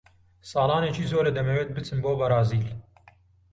ساڵانێکی 0.51 1.09
زۆرە 1.11 1.31
دەمەوێت 1.37 1.69
بچم 1.75 1.97
بۆ 2.03 2.11
بەرازیل. 2.19 2.67